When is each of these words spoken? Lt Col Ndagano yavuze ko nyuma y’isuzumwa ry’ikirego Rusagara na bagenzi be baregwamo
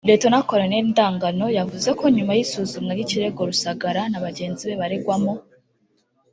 Lt 0.07 0.23
Col 0.49 0.61
Ndagano 0.89 1.47
yavuze 1.57 1.89
ko 1.99 2.05
nyuma 2.15 2.31
y’isuzumwa 2.37 2.91
ry’ikirego 2.93 3.39
Rusagara 3.49 4.01
na 4.11 4.19
bagenzi 4.25 4.63
be 4.65 4.75
baregwamo 4.81 5.33